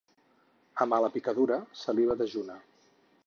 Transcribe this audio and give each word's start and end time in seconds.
A 0.85 0.87
mala 0.93 1.11
picadura, 1.17 1.59
saliva 1.83 2.15
dejuna. 2.25 2.59